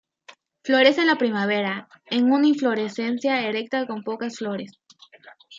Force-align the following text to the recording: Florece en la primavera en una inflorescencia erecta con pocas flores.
Florece 0.63 1.01
en 1.01 1.05
la 1.05 1.15
primavera 1.19 1.87
en 2.07 2.31
una 2.31 2.47
inflorescencia 2.47 3.45
erecta 3.47 3.85
con 3.85 4.01
pocas 4.03 4.35
flores. 4.37 4.71